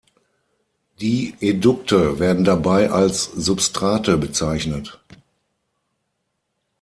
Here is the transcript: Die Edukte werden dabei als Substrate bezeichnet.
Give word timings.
Die 0.99 1.35
Edukte 1.41 2.17
werden 2.17 2.43
dabei 2.43 2.89
als 2.89 3.25
Substrate 3.25 4.17
bezeichnet. 4.17 4.99